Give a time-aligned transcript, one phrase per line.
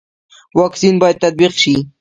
[0.57, 1.73] واکسین باید تطبیق شي